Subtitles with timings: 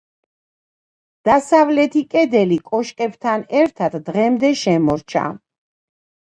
[1.29, 5.31] დასავლეთი კედელი კოშკებთან ერთად დღემდე შემორჩა.